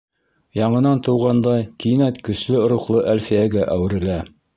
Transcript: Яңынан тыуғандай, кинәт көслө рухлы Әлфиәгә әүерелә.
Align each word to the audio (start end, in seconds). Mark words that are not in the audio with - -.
Яңынан 0.59 1.01
тыуғандай, 1.07 1.65
кинәт 1.85 2.17
көслө 2.29 2.63
рухлы 2.73 3.05
Әлфиәгә 3.13 3.67
әүерелә. 3.77 4.17